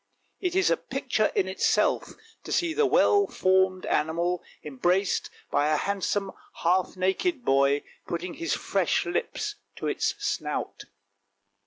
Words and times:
It 0.39 0.55
is 0.55 0.71
a 0.71 0.77
picture 0.77 1.27
in 1.35 1.47
itself 1.47 2.13
to 2.43 2.51
see 2.51 2.73
the 2.73 2.87
well 2.87 3.27
formed 3.27 3.85
animal 3.85 4.41
embraced 4.63 5.29
by 5.51 5.67
a 5.69 5.77
handsome 5.77 6.31
half 6.63 6.97
naked 6.97 7.45
boy 7.45 7.83
putting 8.07 8.33
his 8.33 8.55
fresh 8.55 9.05
lips 9.05 9.57
to 9.75 9.85
its 9.85 10.15
snout. 10.17 10.85